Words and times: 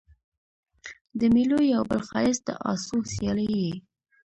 د 1.19 1.21
مېلو 1.35 1.57
یو 1.73 1.81
بل 1.89 1.99
ښایست 2.09 2.43
د 2.47 2.49
آسو 2.71 2.95
سیالي 3.13 3.47
يي. 3.65 3.75